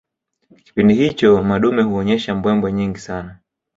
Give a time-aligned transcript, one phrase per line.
[0.65, 3.37] Kipindi hicho madume huonyesha mbwembwe nyingi sana